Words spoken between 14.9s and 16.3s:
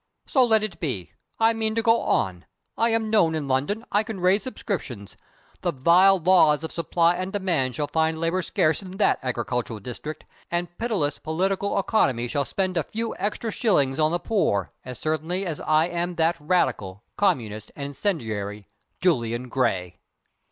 certainly as I am